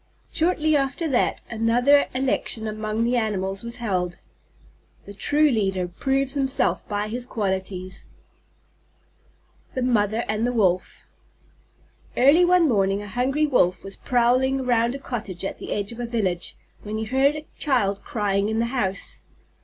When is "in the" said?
18.49-18.65